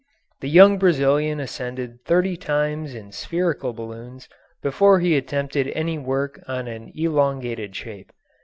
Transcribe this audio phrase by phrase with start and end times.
[0.39, 4.27] The young Brazilian ascended thirty times in spherical balloons
[4.63, 8.11] before he attempted any work on an elongated shape.